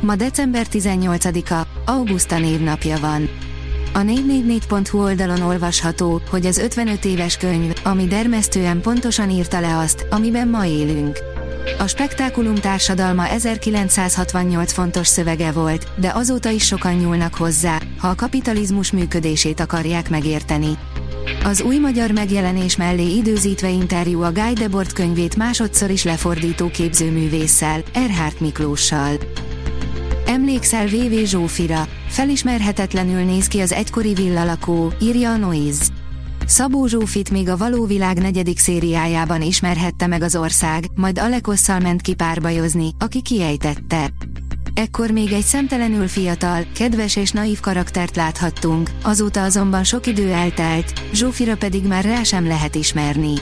[0.00, 3.28] Ma december 18-a, Augusta névnapja van.
[3.92, 10.06] A 444.hu oldalon olvasható, hogy az 55 éves könyv, ami dermesztően pontosan írta le azt,
[10.10, 11.18] amiben ma élünk.
[11.78, 18.14] A spektákulum társadalma 1968 fontos szövege volt, de azóta is sokan nyúlnak hozzá, ha a
[18.14, 20.78] kapitalizmus működését akarják megérteni.
[21.44, 27.82] Az új magyar megjelenés mellé időzítve interjú a Guy Debord könyvét másodszor is lefordító képzőművésszel,
[27.92, 29.16] Erhárt Miklóssal.
[30.40, 35.84] Emlékszel VV Zsófira, felismerhetetlenül néz ki az egykori villalakó, írja a Noise.
[36.46, 42.00] Szabó Zsófit még a való világ negyedik szériájában ismerhette meg az ország, majd Alekosszal ment
[42.00, 44.10] ki párbajozni, aki kiejtette.
[44.74, 50.92] Ekkor még egy szemtelenül fiatal, kedves és naív karaktert láthattunk, azóta azonban sok idő eltelt,
[51.12, 53.34] Zsófira pedig már rá sem lehet ismerni.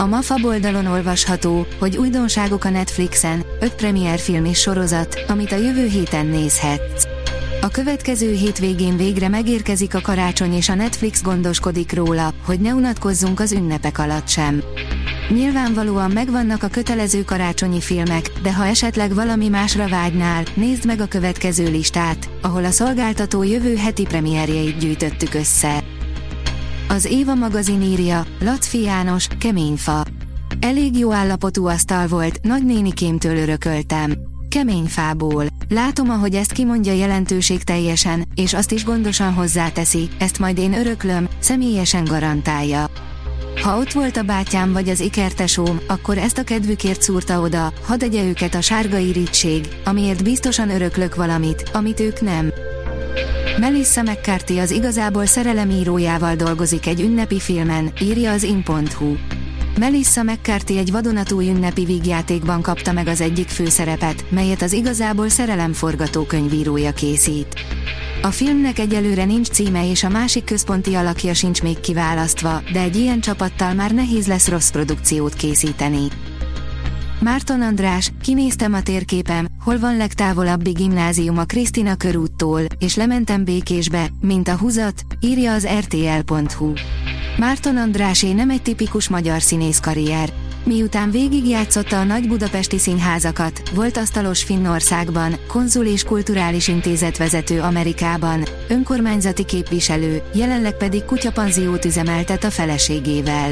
[0.00, 5.56] A MAFA oldalon olvasható, hogy újdonságok a Netflixen, öt premier film és sorozat, amit a
[5.56, 7.04] jövő héten nézhetsz.
[7.60, 13.40] A következő hétvégén végre megérkezik a karácsony és a Netflix gondoskodik róla, hogy ne unatkozzunk
[13.40, 14.62] az ünnepek alatt sem.
[15.28, 21.06] Nyilvánvalóan megvannak a kötelező karácsonyi filmek, de ha esetleg valami másra vágynál, nézd meg a
[21.06, 25.89] következő listát, ahol a szolgáltató jövő heti premierjeit gyűjtöttük össze.
[27.00, 30.04] Az Éva magazin írja, Lacfi János, kemény fa.
[30.60, 34.12] Elég jó állapotú asztal volt, nagynénikémtől örököltem.
[34.48, 35.46] Kemény fából.
[35.68, 41.28] Látom, ahogy ezt kimondja jelentőség teljesen, és azt is gondosan hozzáteszi, ezt majd én öröklöm,
[41.38, 42.86] személyesen garantálja.
[43.62, 48.02] Ha ott volt a bátyám vagy az ikertesóm, akkor ezt a kedvükért szúrta oda, hadd
[48.02, 52.52] egye őket a sárga irítség, amiért biztosan öröklök valamit, amit ők nem.
[53.60, 59.14] Melissa McCarthy az igazából szerelemírójával dolgozik egy ünnepi filmen, írja az in.hu.
[59.78, 65.72] Melissa McCarthy egy vadonatúj ünnepi vígjátékban kapta meg az egyik főszerepet, melyet az igazából szerelem
[65.72, 67.60] forgatókönyvírója készít.
[68.22, 72.96] A filmnek egyelőre nincs címe és a másik központi alakja sincs még kiválasztva, de egy
[72.96, 76.06] ilyen csapattal már nehéz lesz rossz produkciót készíteni.
[77.20, 84.08] Márton András, kinéztem a térképem, hol van legtávolabbi gimnázium a Krisztina körúttól, és lementem Békésbe,
[84.20, 86.72] mint a húzat, írja az rtl.hu.
[87.38, 90.32] Márton Andrásé nem egy tipikus magyar színész karrier.
[90.64, 98.44] Miután végigjátszotta a nagy budapesti színházakat, volt asztalos Finnországban, konzul és kulturális intézet vezető Amerikában,
[98.68, 103.50] önkormányzati képviselő, jelenleg pedig kutyapanziót üzemeltet a feleségével.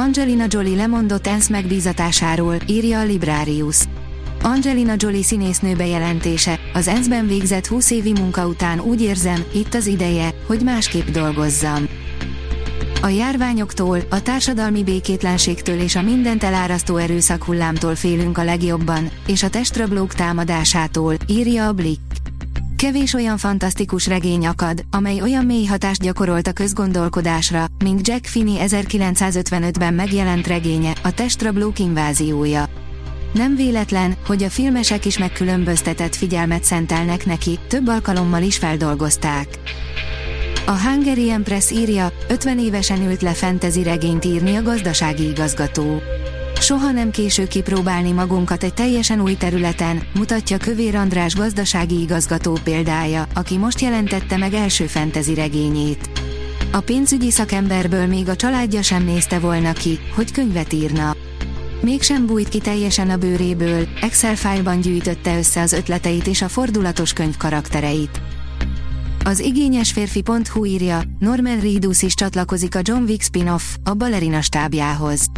[0.00, 3.78] Angelina Jolie lemondott ENSZ megbízatásáról, írja a Librarius.
[4.42, 9.86] Angelina Jolie színésznő bejelentése, az ENSZ-ben végzett 20 évi munka után úgy érzem, itt az
[9.86, 11.88] ideje, hogy másképp dolgozzam.
[13.02, 19.42] A járványoktól, a társadalmi békétlenségtől és a mindent elárasztó erőszak hullámtól félünk a legjobban, és
[19.42, 22.09] a testrablók támadásától, írja a Blick.
[22.80, 28.56] Kevés olyan fantasztikus regény akad, amely olyan mély hatást gyakorolt a közgondolkodásra, mint Jack Finney
[28.60, 32.68] 1955-ben megjelent regénye, a testrablók inváziója.
[33.32, 39.48] Nem véletlen, hogy a filmesek is megkülönböztetett figyelmet szentelnek neki, több alkalommal is feldolgozták.
[40.66, 46.02] A Hungarian Press írja, 50 évesen ült le fentezi regényt írni a gazdasági igazgató.
[46.70, 53.26] Soha nem késő kipróbálni magunkat egy teljesen új területen, mutatja Kövér András gazdasági igazgató példája,
[53.34, 56.10] aki most jelentette meg első fentezi regényét.
[56.72, 61.16] A pénzügyi szakemberből még a családja sem nézte volna ki, hogy könyvet írna.
[61.80, 67.12] Mégsem bújt ki teljesen a bőréből, Excel fájlban gyűjtötte össze az ötleteit és a fordulatos
[67.12, 68.20] könyv karaktereit.
[69.24, 75.30] Az igényes férfi.hu írja, Norman Reedus is csatlakozik a John Wick spin-off, a balerina stábjához.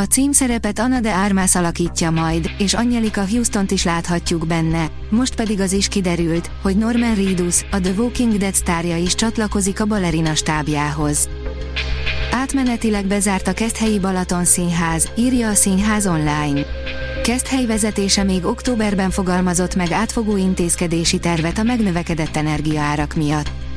[0.00, 5.60] A címszerepet Anna de Armas alakítja majd, és Angelika houston is láthatjuk benne, most pedig
[5.60, 10.34] az is kiderült, hogy Norman Reedus, a The Walking Dead sztárja is csatlakozik a balerina
[10.34, 11.28] stábjához.
[12.32, 16.60] Átmenetileg bezárt a Keszthelyi Balaton Színház, írja a Színház online.
[17.22, 23.69] Keszthely vezetése még októberben fogalmazott meg átfogó intézkedési tervet a megnövekedett energiaárak miatt.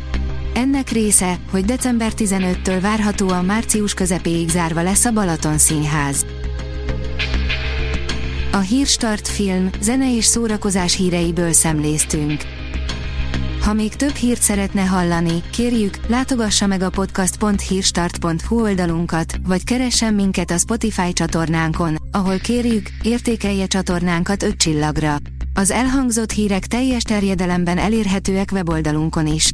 [0.53, 6.25] Ennek része, hogy december 15-től várhatóan március közepéig zárva lesz a Balaton Színház.
[8.51, 12.41] A Hírstart film, zene és szórakozás híreiből szemléztünk.
[13.61, 20.51] Ha még több hírt szeretne hallani, kérjük, látogassa meg a podcast.hírstart.hu oldalunkat, vagy keressen minket
[20.51, 25.15] a Spotify csatornánkon, ahol kérjük, értékelje csatornánkat 5 csillagra.
[25.53, 29.53] Az elhangzott hírek teljes terjedelemben elérhetőek weboldalunkon is.